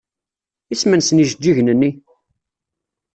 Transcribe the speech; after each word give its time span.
Isem-nsen 0.73 1.21
yijeǧǧigen-nni? 1.21 1.91